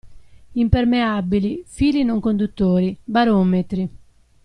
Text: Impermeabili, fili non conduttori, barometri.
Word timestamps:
Impermeabili, 0.53 1.63
fili 1.67 2.03
non 2.03 2.19
conduttori, 2.19 2.97
barometri. 3.03 3.87